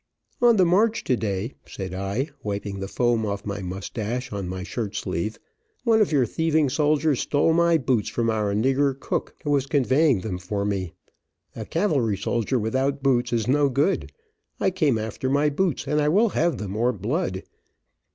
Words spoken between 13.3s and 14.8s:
is no good. I